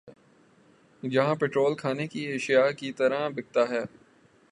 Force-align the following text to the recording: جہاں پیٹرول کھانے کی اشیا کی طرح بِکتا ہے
جہاں 1.03 1.35
پیٹرول 1.35 1.75
کھانے 1.75 2.07
کی 2.07 2.25
اشیا 2.33 2.69
کی 2.71 2.91
طرح 2.91 3.27
بِکتا 3.29 3.69
ہے 3.69 3.83